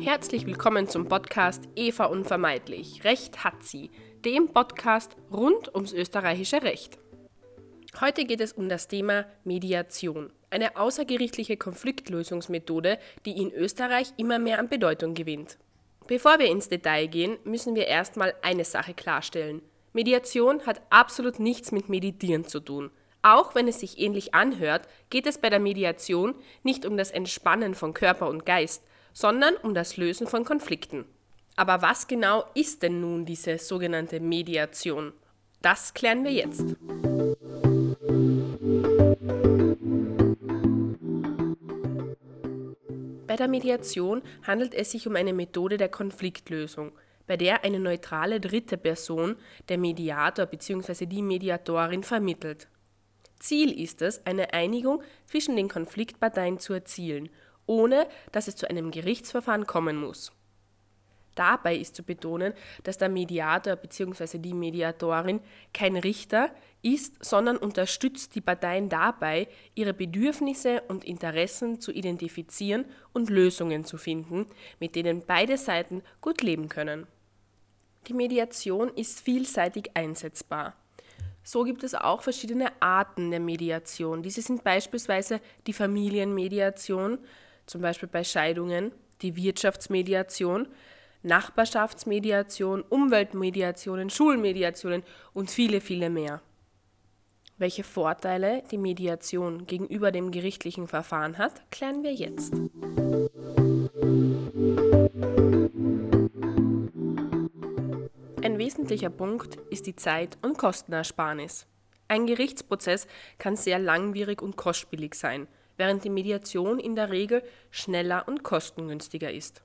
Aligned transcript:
Herzlich 0.00 0.46
willkommen 0.46 0.86
zum 0.86 1.08
Podcast 1.08 1.64
Eva 1.76 2.04
Unvermeidlich. 2.04 3.02
Recht 3.04 3.42
hat 3.42 3.62
sie, 3.62 3.90
dem 4.26 4.48
Podcast 4.48 5.16
rund 5.32 5.74
ums 5.74 5.94
österreichische 5.94 6.62
Recht. 6.62 6.98
Heute 8.02 8.26
geht 8.26 8.42
es 8.42 8.52
um 8.52 8.68
das 8.68 8.86
Thema 8.88 9.24
Mediation, 9.44 10.30
eine 10.50 10.76
außergerichtliche 10.76 11.56
Konfliktlösungsmethode, 11.56 12.98
die 13.24 13.40
in 13.40 13.52
Österreich 13.52 14.12
immer 14.18 14.38
mehr 14.38 14.58
an 14.58 14.68
Bedeutung 14.68 15.14
gewinnt. 15.14 15.56
Bevor 16.06 16.38
wir 16.38 16.50
ins 16.50 16.68
Detail 16.68 17.06
gehen, 17.06 17.38
müssen 17.44 17.74
wir 17.74 17.86
erstmal 17.86 18.34
eine 18.42 18.64
Sache 18.64 18.92
klarstellen. 18.92 19.62
Mediation 19.94 20.66
hat 20.66 20.82
absolut 20.90 21.40
nichts 21.40 21.72
mit 21.72 21.88
Meditieren 21.88 22.44
zu 22.44 22.60
tun. 22.60 22.90
Auch 23.26 23.56
wenn 23.56 23.66
es 23.66 23.80
sich 23.80 23.98
ähnlich 23.98 24.34
anhört, 24.34 24.86
geht 25.10 25.26
es 25.26 25.38
bei 25.38 25.50
der 25.50 25.58
Mediation 25.58 26.36
nicht 26.62 26.86
um 26.86 26.96
das 26.96 27.10
Entspannen 27.10 27.74
von 27.74 27.92
Körper 27.92 28.28
und 28.28 28.46
Geist, 28.46 28.84
sondern 29.12 29.56
um 29.56 29.74
das 29.74 29.96
Lösen 29.96 30.28
von 30.28 30.44
Konflikten. 30.44 31.06
Aber 31.56 31.82
was 31.82 32.06
genau 32.06 32.44
ist 32.54 32.84
denn 32.84 33.00
nun 33.00 33.26
diese 33.26 33.58
sogenannte 33.58 34.20
Mediation? 34.20 35.12
Das 35.60 35.92
klären 35.92 36.22
wir 36.22 36.30
jetzt. 36.30 36.76
Bei 43.26 43.34
der 43.34 43.48
Mediation 43.48 44.22
handelt 44.46 44.72
es 44.72 44.92
sich 44.92 45.08
um 45.08 45.16
eine 45.16 45.32
Methode 45.32 45.78
der 45.78 45.88
Konfliktlösung, 45.88 46.92
bei 47.26 47.36
der 47.36 47.64
eine 47.64 47.80
neutrale 47.80 48.38
dritte 48.38 48.76
Person, 48.76 49.34
der 49.68 49.78
Mediator 49.78 50.46
bzw. 50.46 51.06
die 51.06 51.22
Mediatorin, 51.22 52.04
vermittelt. 52.04 52.68
Ziel 53.38 53.78
ist 53.80 54.02
es, 54.02 54.24
eine 54.26 54.52
Einigung 54.52 55.02
zwischen 55.26 55.56
den 55.56 55.68
Konfliktparteien 55.68 56.58
zu 56.58 56.72
erzielen 56.72 57.30
ohne 57.66 58.06
dass 58.32 58.48
es 58.48 58.56
zu 58.56 58.68
einem 58.70 58.90
Gerichtsverfahren 58.90 59.66
kommen 59.66 59.96
muss. 59.96 60.32
Dabei 61.34 61.76
ist 61.76 61.94
zu 61.94 62.02
betonen, 62.02 62.54
dass 62.84 62.96
der 62.96 63.10
Mediator 63.10 63.76
bzw. 63.76 64.38
die 64.38 64.54
Mediatorin 64.54 65.40
kein 65.74 65.96
Richter 65.96 66.50
ist, 66.80 67.22
sondern 67.22 67.58
unterstützt 67.58 68.34
die 68.34 68.40
Parteien 68.40 68.88
dabei, 68.88 69.48
ihre 69.74 69.92
Bedürfnisse 69.92 70.80
und 70.88 71.04
Interessen 71.04 71.78
zu 71.78 71.92
identifizieren 71.92 72.86
und 73.12 73.28
Lösungen 73.28 73.84
zu 73.84 73.98
finden, 73.98 74.46
mit 74.80 74.94
denen 74.94 75.26
beide 75.26 75.58
Seiten 75.58 76.02
gut 76.22 76.40
leben 76.40 76.70
können. 76.70 77.06
Die 78.06 78.14
Mediation 78.14 78.88
ist 78.94 79.20
vielseitig 79.20 79.90
einsetzbar. 79.92 80.74
So 81.48 81.62
gibt 81.62 81.84
es 81.84 81.94
auch 81.94 82.22
verschiedene 82.22 82.72
Arten 82.80 83.30
der 83.30 83.38
Mediation. 83.38 84.20
Diese 84.20 84.42
sind 84.42 84.64
beispielsweise 84.64 85.40
die 85.68 85.72
Familienmediation, 85.72 87.18
zum 87.66 87.82
Beispiel 87.82 88.08
bei 88.08 88.24
Scheidungen, 88.24 88.90
die 89.22 89.36
Wirtschaftsmediation, 89.36 90.66
Nachbarschaftsmediation, 91.22 92.82
Umweltmediationen, 92.82 94.10
Schulmediationen 94.10 95.04
und 95.34 95.48
viele, 95.48 95.80
viele 95.80 96.10
mehr. 96.10 96.42
Welche 97.58 97.84
Vorteile 97.84 98.64
die 98.72 98.78
Mediation 98.78 99.68
gegenüber 99.68 100.10
dem 100.10 100.32
gerichtlichen 100.32 100.88
Verfahren 100.88 101.38
hat, 101.38 101.70
klären 101.70 102.02
wir 102.02 102.12
jetzt. 102.12 102.54
Ein 108.56 108.60
wesentlicher 108.60 109.10
Punkt 109.10 109.56
ist 109.68 109.86
die 109.86 109.96
Zeit- 109.96 110.38
und 110.40 110.56
Kostenersparnis. 110.56 111.66
Ein 112.08 112.24
Gerichtsprozess 112.24 113.06
kann 113.36 113.54
sehr 113.54 113.78
langwierig 113.78 114.40
und 114.40 114.56
kostspielig 114.56 115.14
sein 115.14 115.46
während 115.76 116.04
die 116.04 116.08
Mediation 116.08 116.78
in 116.78 116.96
der 116.96 117.10
Regel 117.10 117.42
schneller 117.70 118.26
und 118.26 118.44
kostengünstiger 118.44 119.30
ist. 119.30 119.62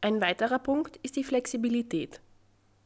Ein 0.00 0.22
weiterer 0.22 0.58
Punkt 0.58 0.96
ist 1.02 1.16
die 1.16 1.22
Flexibilität. 1.22 2.22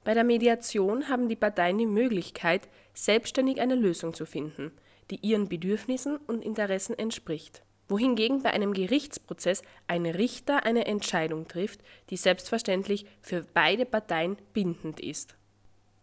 Bei 0.03 0.13
der 0.13 0.25
Mediation 0.25 1.09
haben 1.09 1.29
die 1.29 1.37
Parteien 1.37 1.79
die 1.79 1.87
Möglichkeit, 1.87 2.69
selbstständig 2.93 3.61
eine 3.61 3.77
Lösung 3.77 4.15
zu 4.15 4.27
finden, 4.27 4.73
die 5.13 5.25
ihren 5.25 5.49
Bedürfnissen 5.49 6.17
und 6.17 6.45
Interessen 6.45 6.99
entspricht. 6.99 7.63
Wohingegen 7.89 8.43
bei 8.43 8.51
einem 8.51 8.73
Gerichtsprozess 8.73 9.63
ein 9.87 10.07
Richter 10.07 10.65
eine 10.65 10.87
Entscheidung 10.87 11.47
trifft, 11.49 11.81
die 12.11 12.17
selbstverständlich 12.17 13.07
für 13.21 13.45
beide 13.55 13.85
Parteien 13.85 14.37
bindend 14.53 15.01
ist. 15.01 15.37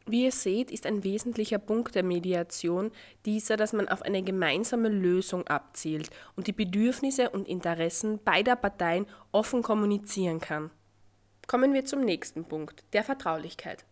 Wie 0.05 0.23
ihr 0.23 0.31
seht, 0.31 0.71
ist 0.71 0.87
ein 0.87 1.03
wesentlicher 1.03 1.59
Punkt 1.59 1.93
der 1.93 2.03
Mediation 2.03 2.91
dieser, 3.25 3.57
dass 3.57 3.73
man 3.73 3.87
auf 3.87 4.01
eine 4.01 4.23
gemeinsame 4.23 4.89
Lösung 4.89 5.47
abzielt 5.47 6.09
und 6.35 6.47
die 6.47 6.51
Bedürfnisse 6.51 7.29
und 7.29 7.47
Interessen 7.47 8.19
beider 8.23 8.55
Parteien 8.55 9.05
offen 9.31 9.61
kommunizieren 9.61 10.39
kann. 10.39 10.71
Kommen 11.45 11.73
wir 11.73 11.85
zum 11.85 12.01
nächsten 12.01 12.45
Punkt, 12.45 12.83
der 12.93 13.03
Vertraulichkeit. 13.03 13.85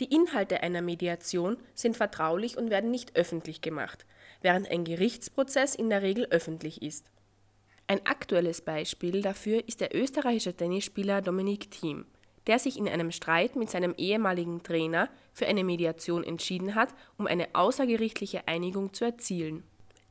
Die 0.00 0.14
Inhalte 0.14 0.62
einer 0.62 0.82
Mediation 0.82 1.56
sind 1.74 1.96
vertraulich 1.96 2.58
und 2.58 2.68
werden 2.70 2.90
nicht 2.90 3.16
öffentlich 3.16 3.62
gemacht, 3.62 4.04
während 4.42 4.70
ein 4.70 4.84
Gerichtsprozess 4.84 5.74
in 5.74 5.88
der 5.88 6.02
Regel 6.02 6.26
öffentlich 6.30 6.82
ist. 6.82 7.06
Ein 7.86 8.06
aktuelles 8.06 8.60
Beispiel 8.60 9.22
dafür 9.22 9.66
ist 9.68 9.80
der 9.80 9.94
österreichische 9.94 10.54
Tennisspieler 10.54 11.20
Dominik 11.20 11.70
Thiem 11.70 12.06
der 12.46 12.58
sich 12.58 12.76
in 12.76 12.88
einem 12.88 13.10
Streit 13.10 13.56
mit 13.56 13.70
seinem 13.70 13.94
ehemaligen 13.96 14.62
Trainer 14.62 15.08
für 15.32 15.46
eine 15.46 15.64
Mediation 15.64 16.24
entschieden 16.24 16.74
hat, 16.74 16.88
um 17.16 17.26
eine 17.26 17.48
außergerichtliche 17.54 18.48
Einigung 18.48 18.92
zu 18.92 19.04
erzielen. 19.04 19.62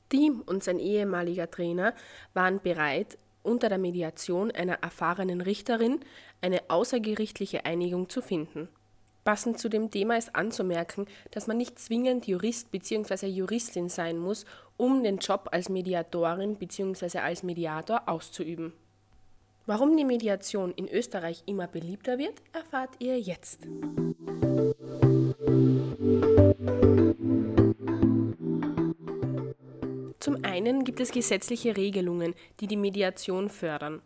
Thiem 0.10 0.42
und 0.42 0.64
sein 0.64 0.80
ehemaliger 0.80 1.50
Trainer 1.50 1.94
waren 2.34 2.62
bereit, 2.62 3.18
unter 3.44 3.70
der 3.70 3.78
Mediation 3.78 4.52
einer 4.52 4.76
erfahrenen 4.76 5.42
Richterin 5.42 6.02
eine 6.42 6.70
außergerichtliche 6.70 7.66
Einigung 7.66 8.08
zu 8.08 8.22
finden. 8.22 8.70
Passend 9.24 9.60
zu 9.60 9.70
dem 9.70 9.92
Thema 9.92 10.18
ist 10.18 10.36
anzumerken, 10.36 11.06
dass 11.30 11.46
man 11.46 11.58
nicht 11.58 11.78
zwingend 11.78 12.28
Jurist 12.28 12.72
bzw. 12.72 13.28
Juristin 13.28 13.88
sein 13.88 14.18
muss, 14.18 14.46
um 14.78 15.04
den 15.04 15.18
Job 15.18 15.50
als 15.52 15.70
Mediatorin 15.70 16.56
bzw. 16.56 17.20
als 17.20 17.44
Mediator 17.44 18.02
auszuüben. 18.08 18.74
Warum 19.68 19.96
die 19.96 20.06
Mediation 20.06 20.74
in 20.74 20.88
Österreich 20.88 21.44
immer 21.46 21.68
beliebter 21.68 22.18
wird, 22.18 22.42
erfahrt 22.52 22.96
ihr 22.98 23.20
jetzt. 23.20 23.68
Zum 30.20 30.44
einen 30.44 30.84
gibt 30.84 31.00
es 31.00 31.12
gesetzliche 31.12 31.78
Regelungen, 31.78 32.34
die 32.60 32.68
die 32.68 32.78
Mediation 32.78 33.50
fördern. 33.50 34.02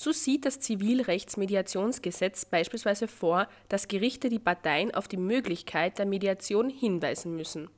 So 0.00 0.12
sieht 0.12 0.44
das 0.46 0.60
Zivilrechtsmediationsgesetz 0.60 2.44
beispielsweise 2.44 3.08
vor, 3.08 3.48
dass 3.68 3.88
Gerichte 3.88 4.28
die 4.28 4.38
Parteien 4.38 4.94
auf 4.94 5.08
die 5.08 5.16
Möglichkeit 5.16 5.98
der 5.98 6.06
Mediation 6.06 6.70
hinweisen 6.70 7.34
müssen. 7.34 7.68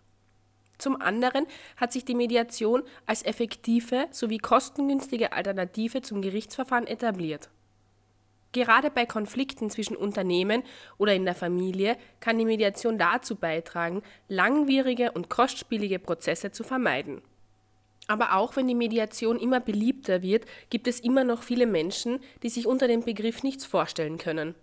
Zum 0.76 1.00
anderen 1.00 1.46
hat 1.78 1.94
sich 1.94 2.04
die 2.04 2.14
Mediation 2.14 2.82
als 3.06 3.22
effektive 3.22 4.06
sowie 4.10 4.36
kostengünstige 4.36 5.32
Alternative 5.32 6.02
zum 6.02 6.20
Gerichtsverfahren 6.20 6.86
etabliert. 6.86 7.48
Gerade 8.52 8.90
bei 8.90 9.06
Konflikten 9.06 9.70
zwischen 9.70 9.96
Unternehmen 9.96 10.62
oder 10.98 11.14
in 11.14 11.24
der 11.24 11.34
Familie 11.34 11.96
kann 12.20 12.36
die 12.36 12.44
Mediation 12.44 12.98
dazu 12.98 13.34
beitragen, 13.34 14.02
langwierige 14.28 15.12
und 15.12 15.30
kostspielige 15.30 15.98
Prozesse 15.98 16.50
zu 16.52 16.64
vermeiden. 16.64 17.22
Aber 18.10 18.34
auch 18.34 18.56
wenn 18.56 18.66
die 18.66 18.74
Mediation 18.74 19.38
immer 19.38 19.60
beliebter 19.60 20.20
wird, 20.20 20.44
gibt 20.68 20.88
es 20.88 20.98
immer 20.98 21.22
noch 21.22 21.44
viele 21.44 21.64
Menschen, 21.64 22.18
die 22.42 22.48
sich 22.48 22.66
unter 22.66 22.88
dem 22.88 23.04
Begriff 23.04 23.44
nichts 23.44 23.64
vorstellen 23.64 24.18
können. 24.18 24.56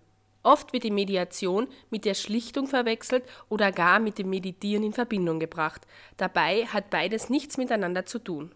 Oft 0.43 0.73
wird 0.73 0.83
die 0.83 0.91
Mediation 0.91 1.69
mit 1.89 2.03
der 2.03 2.13
Schlichtung 2.13 2.67
verwechselt 2.67 3.23
oder 3.47 3.71
gar 3.71 3.99
mit 3.99 4.17
dem 4.17 4.29
Meditieren 4.29 4.83
in 4.83 4.91
Verbindung 4.91 5.39
gebracht. 5.39 5.87
Dabei 6.17 6.65
hat 6.65 6.89
beides 6.89 7.29
nichts 7.29 7.55
miteinander 7.55 8.05
zu 8.05 8.19
tun. 8.19 8.51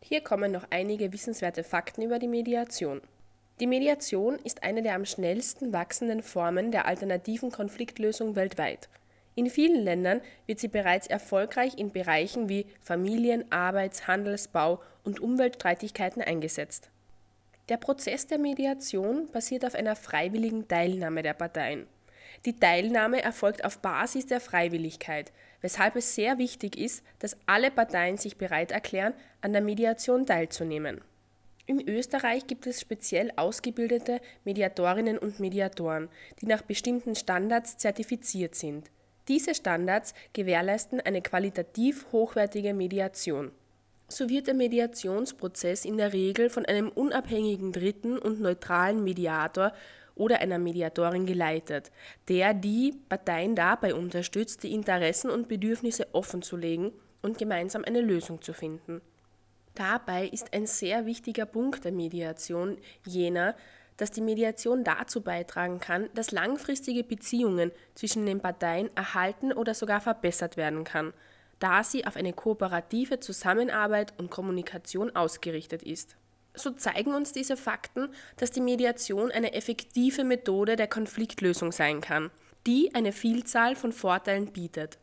Hier 0.00 0.20
kommen 0.20 0.50
noch 0.50 0.66
einige 0.70 1.12
wissenswerte 1.12 1.62
Fakten 1.62 2.02
über 2.02 2.18
die 2.18 2.26
Mediation. 2.26 3.02
Die 3.60 3.68
Mediation 3.68 4.40
ist 4.42 4.64
eine 4.64 4.82
der 4.82 4.96
am 4.96 5.04
schnellsten 5.04 5.72
wachsenden 5.72 6.24
Formen 6.24 6.72
der 6.72 6.86
alternativen 6.86 7.52
Konfliktlösung 7.52 8.34
weltweit. 8.34 8.88
In 9.34 9.48
vielen 9.48 9.82
Ländern 9.82 10.20
wird 10.46 10.58
sie 10.58 10.68
bereits 10.68 11.06
erfolgreich 11.06 11.78
in 11.78 11.90
Bereichen 11.90 12.48
wie 12.48 12.66
Familien-, 12.80 13.50
Arbeits-, 13.50 14.06
Handels-, 14.06 14.48
Bau- 14.48 14.80
und 15.04 15.20
Umweltstreitigkeiten 15.20 16.22
eingesetzt. 16.22 16.90
Der 17.68 17.78
Prozess 17.78 18.26
der 18.26 18.38
Mediation 18.38 19.30
basiert 19.32 19.64
auf 19.64 19.74
einer 19.74 19.96
freiwilligen 19.96 20.68
Teilnahme 20.68 21.22
der 21.22 21.32
Parteien. 21.34 21.86
Die 22.44 22.58
Teilnahme 22.58 23.22
erfolgt 23.22 23.64
auf 23.64 23.78
Basis 23.78 24.26
der 24.26 24.40
Freiwilligkeit, 24.40 25.32
weshalb 25.60 25.96
es 25.96 26.14
sehr 26.14 26.38
wichtig 26.38 26.76
ist, 26.76 27.04
dass 27.20 27.36
alle 27.46 27.70
Parteien 27.70 28.18
sich 28.18 28.36
bereit 28.36 28.72
erklären, 28.72 29.14
an 29.40 29.52
der 29.52 29.62
Mediation 29.62 30.26
teilzunehmen. 30.26 31.00
In 31.66 31.88
Österreich 31.88 32.48
gibt 32.48 32.66
es 32.66 32.80
speziell 32.80 33.32
ausgebildete 33.36 34.20
Mediatorinnen 34.44 35.16
und 35.16 35.38
Mediatoren, 35.38 36.08
die 36.40 36.46
nach 36.46 36.62
bestimmten 36.62 37.14
Standards 37.14 37.78
zertifiziert 37.78 38.56
sind. 38.56 38.90
Diese 39.28 39.54
Standards 39.54 40.14
gewährleisten 40.32 41.00
eine 41.00 41.22
qualitativ 41.22 42.06
hochwertige 42.12 42.74
Mediation. 42.74 43.52
so 44.08 44.28
wird 44.28 44.46
der 44.46 44.54
Mediationsprozess 44.54 45.84
in 45.84 45.96
der 45.96 46.12
Regel 46.12 46.50
von 46.50 46.66
einem 46.66 46.88
unabhängigen 46.88 47.72
Dritten 47.72 48.18
und 48.18 48.40
neutralen 48.40 49.02
Mediator 49.02 49.72
oder 50.14 50.40
einer 50.40 50.58
Mediatorin 50.58 51.24
geleitet, 51.24 51.90
der 52.28 52.52
die 52.52 52.94
Parteien 53.08 53.54
dabei 53.54 53.94
unterstützt, 53.94 54.62
die 54.62 54.74
Interessen 54.74 55.30
und 55.30 55.48
Bedürfnisse 55.48 56.06
offenzulegen 56.12 56.92
und 57.22 57.38
gemeinsam 57.38 57.84
eine 57.84 58.00
Lösung 58.00 58.42
zu 58.42 58.52
finden. 58.52 59.00
Dabei 59.74 60.26
ist 60.26 60.52
ein 60.52 60.66
sehr 60.66 61.06
wichtiger 61.06 61.46
Punkt 61.46 61.84
der 61.84 61.92
Mediation 61.92 62.76
jener, 63.06 63.54
dass 63.96 64.10
die 64.10 64.20
Mediation 64.20 64.84
dazu 64.84 65.20
beitragen 65.20 65.78
kann, 65.78 66.08
dass 66.14 66.30
langfristige 66.30 67.04
Beziehungen 67.04 67.72
zwischen 67.94 68.26
den 68.26 68.40
Parteien 68.40 68.90
erhalten 68.96 69.52
oder 69.52 69.74
sogar 69.74 70.00
verbessert 70.00 70.56
werden 70.56 70.84
kann, 70.84 71.12
da 71.58 71.84
sie 71.84 72.06
auf 72.06 72.16
eine 72.16 72.32
kooperative 72.32 73.20
Zusammenarbeit 73.20 74.14
und 74.18 74.30
Kommunikation 74.30 75.14
ausgerichtet 75.14 75.82
ist. 75.82 76.16
So 76.54 76.70
zeigen 76.70 77.14
uns 77.14 77.32
diese 77.32 77.56
Fakten, 77.56 78.08
dass 78.36 78.50
die 78.50 78.60
Mediation 78.60 79.30
eine 79.30 79.54
effektive 79.54 80.24
Methode 80.24 80.76
der 80.76 80.88
Konfliktlösung 80.88 81.72
sein 81.72 82.00
kann, 82.00 82.30
die 82.66 82.94
eine 82.94 83.12
Vielzahl 83.12 83.74
von 83.74 83.92
Vorteilen 83.92 84.52
bietet. 84.52 84.98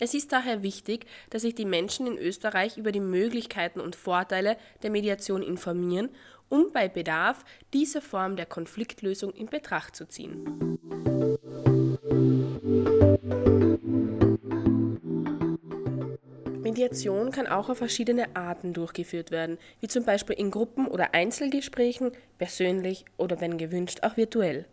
Es 0.00 0.14
ist 0.14 0.30
daher 0.32 0.62
wichtig, 0.62 1.06
dass 1.30 1.42
sich 1.42 1.56
die 1.56 1.64
Menschen 1.64 2.06
in 2.06 2.18
Österreich 2.18 2.76
über 2.76 2.92
die 2.92 3.00
Möglichkeiten 3.00 3.80
und 3.80 3.96
Vorteile 3.96 4.56
der 4.82 4.90
Mediation 4.90 5.42
informieren, 5.42 6.08
um 6.48 6.72
bei 6.72 6.88
Bedarf 6.88 7.44
diese 7.72 8.00
Form 8.00 8.36
der 8.36 8.46
Konfliktlösung 8.46 9.32
in 9.32 9.46
Betracht 9.46 9.96
zu 9.96 10.06
ziehen. 10.06 10.78
Mediation 16.62 17.32
kann 17.32 17.48
auch 17.48 17.68
auf 17.68 17.78
verschiedene 17.78 18.36
Arten 18.36 18.72
durchgeführt 18.72 19.32
werden, 19.32 19.58
wie 19.80 19.88
zum 19.88 20.04
Beispiel 20.04 20.36
in 20.36 20.52
Gruppen- 20.52 20.86
oder 20.86 21.12
Einzelgesprächen, 21.12 22.12
persönlich 22.38 23.04
oder 23.16 23.40
wenn 23.40 23.58
gewünscht 23.58 24.04
auch 24.04 24.16
virtuell. 24.16 24.66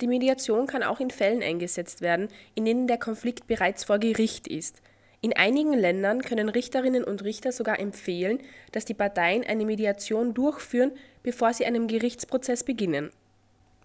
Die 0.00 0.08
Mediation 0.08 0.66
kann 0.66 0.82
auch 0.82 1.00
in 1.00 1.10
Fällen 1.10 1.42
eingesetzt 1.42 2.00
werden, 2.00 2.28
in 2.54 2.64
denen 2.64 2.86
der 2.86 2.98
Konflikt 2.98 3.46
bereits 3.46 3.84
vor 3.84 3.98
Gericht 3.98 4.48
ist. 4.48 4.82
In 5.20 5.32
einigen 5.32 5.72
Ländern 5.72 6.20
können 6.20 6.48
Richterinnen 6.48 7.04
und 7.04 7.24
Richter 7.24 7.52
sogar 7.52 7.78
empfehlen, 7.78 8.40
dass 8.72 8.84
die 8.84 8.92
Parteien 8.92 9.44
eine 9.44 9.64
Mediation 9.64 10.34
durchführen, 10.34 10.92
bevor 11.22 11.54
sie 11.54 11.64
einen 11.64 11.86
Gerichtsprozess 11.86 12.64
beginnen. 12.64 13.10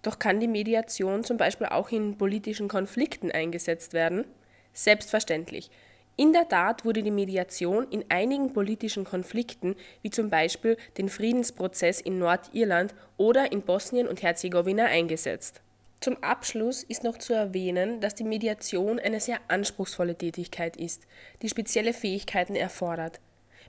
Doch 0.02 0.18
kann 0.18 0.40
die 0.40 0.48
Mediation 0.48 1.24
zum 1.24 1.36
Beispiel 1.36 1.68
auch 1.68 1.90
in 1.90 2.18
politischen 2.18 2.68
Konflikten 2.68 3.30
eingesetzt 3.30 3.92
werden? 3.92 4.24
Selbstverständlich. 4.72 5.70
In 6.16 6.32
der 6.34 6.48
Tat 6.48 6.84
wurde 6.84 7.02
die 7.02 7.10
Mediation 7.10 7.86
in 7.90 8.04
einigen 8.10 8.52
politischen 8.52 9.04
Konflikten, 9.04 9.76
wie 10.02 10.10
zum 10.10 10.28
Beispiel 10.28 10.76
den 10.98 11.08
Friedensprozess 11.08 12.00
in 12.00 12.18
Nordirland 12.18 12.94
oder 13.16 13.52
in 13.52 13.62
Bosnien 13.62 14.06
und 14.06 14.22
Herzegowina, 14.22 14.84
eingesetzt. 14.84 15.62
Zum 16.00 16.16
Abschluss 16.22 16.82
ist 16.82 17.04
noch 17.04 17.18
zu 17.18 17.34
erwähnen, 17.34 18.00
dass 18.00 18.14
die 18.14 18.24
Mediation 18.24 18.98
eine 18.98 19.20
sehr 19.20 19.38
anspruchsvolle 19.48 20.16
Tätigkeit 20.16 20.78
ist, 20.78 21.06
die 21.42 21.50
spezielle 21.50 21.92
Fähigkeiten 21.92 22.56
erfordert. 22.56 23.20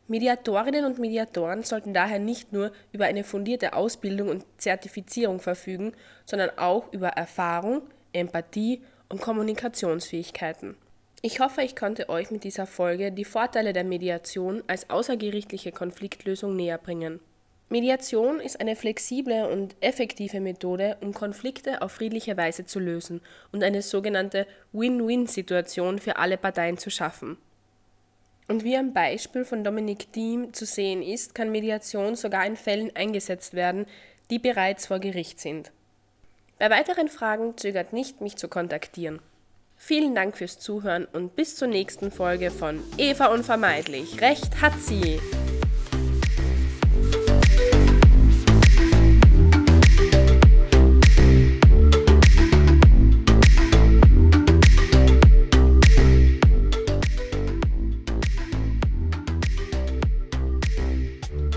Mediatorinnen 0.07 0.85
und 0.85 0.97
Mediatoren 0.97 1.63
sollten 1.63 1.93
daher 1.93 2.19
nicht 2.19 2.53
nur 2.53 2.71
über 2.93 3.05
eine 3.05 3.25
fundierte 3.25 3.73
Ausbildung 3.73 4.29
und 4.29 4.45
Zertifizierung 4.57 5.39
verfügen, 5.39 5.93
sondern 6.25 6.57
auch 6.57 6.91
über 6.93 7.09
Erfahrung, 7.09 7.81
Empathie 8.13 8.81
und 9.09 9.21
Kommunikationsfähigkeiten. 9.21 10.75
Ich 11.21 11.39
hoffe, 11.41 11.61
ich 11.61 11.75
konnte 11.75 12.07
euch 12.07 12.31
mit 12.31 12.45
dieser 12.45 12.65
Folge 12.65 13.11
die 13.11 13.25
Vorteile 13.25 13.73
der 13.73 13.83
Mediation 13.83 14.63
als 14.67 14.89
außergerichtliche 14.89 15.71
Konfliktlösung 15.71 16.55
näherbringen. 16.55 17.19
Mediation 17.71 18.41
ist 18.41 18.59
eine 18.59 18.75
flexible 18.75 19.47
und 19.49 19.77
effektive 19.79 20.41
Methode, 20.41 20.97
um 20.99 21.13
Konflikte 21.13 21.81
auf 21.81 21.93
friedliche 21.93 22.35
Weise 22.35 22.65
zu 22.65 22.79
lösen 22.79 23.21
und 23.53 23.63
eine 23.63 23.81
sogenannte 23.81 24.45
Win-Win-Situation 24.73 25.97
für 25.97 26.17
alle 26.17 26.35
Parteien 26.35 26.77
zu 26.77 26.89
schaffen. 26.89 27.37
Und 28.49 28.65
wie 28.65 28.75
am 28.75 28.91
Beispiel 28.91 29.45
von 29.45 29.63
Dominik 29.63 30.11
Diem 30.11 30.53
zu 30.53 30.65
sehen 30.65 31.01
ist, 31.01 31.33
kann 31.33 31.49
Mediation 31.49 32.17
sogar 32.17 32.45
in 32.45 32.57
Fällen 32.57 32.93
eingesetzt 32.93 33.53
werden, 33.53 33.85
die 34.29 34.39
bereits 34.39 34.87
vor 34.87 34.99
Gericht 34.99 35.39
sind. 35.39 35.71
Bei 36.59 36.69
weiteren 36.69 37.07
Fragen 37.07 37.55
zögert 37.55 37.93
nicht, 37.93 38.19
mich 38.19 38.35
zu 38.35 38.49
kontaktieren. 38.49 39.21
Vielen 39.77 40.13
Dank 40.13 40.35
fürs 40.35 40.59
Zuhören 40.59 41.05
und 41.05 41.37
bis 41.37 41.55
zur 41.55 41.69
nächsten 41.69 42.11
Folge 42.11 42.51
von 42.51 42.83
Eva 42.97 43.27
Unvermeidlich. 43.27 44.19
Recht 44.19 44.61
hat 44.61 44.77
sie! 44.77 45.21